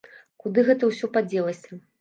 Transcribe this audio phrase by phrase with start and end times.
[0.43, 1.83] Куды гэта ўсё падзелася?!